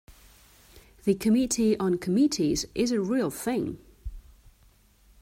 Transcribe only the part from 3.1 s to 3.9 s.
thing.